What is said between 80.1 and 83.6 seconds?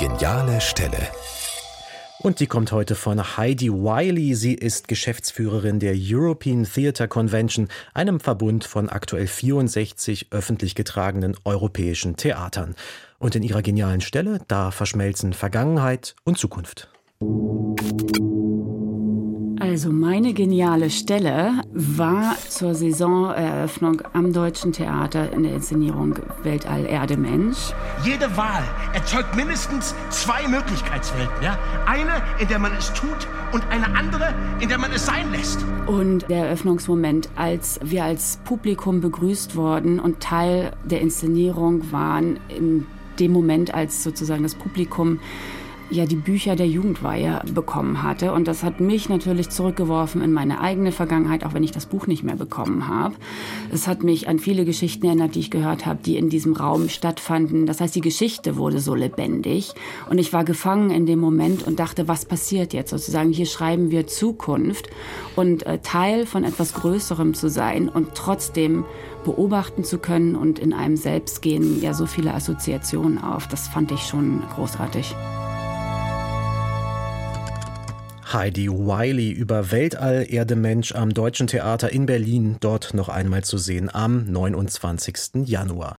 Erde, Mensch am Deutschen Theater in Berlin, dort noch einmal zu